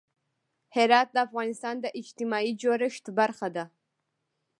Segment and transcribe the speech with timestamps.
[0.75, 3.65] هرات د افغانستان د اجتماعي جوړښت برخه ده.